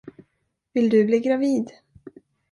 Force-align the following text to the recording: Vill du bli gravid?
Vill 0.73 0.89
du 0.89 1.03
bli 1.05 1.19
gravid? 1.19 1.71